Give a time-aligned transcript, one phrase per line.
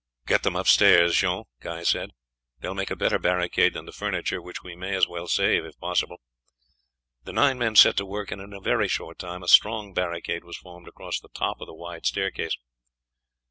[0.25, 2.09] "Get them upstairs, Jean," Guy said;
[2.57, 5.63] "they will make a better barricade than the furniture, which we may as well save
[5.63, 6.17] if possible."
[7.23, 10.43] The nine men set to work, and in a very short time a strong barricade
[10.43, 12.57] was formed across the top of the wide staircase.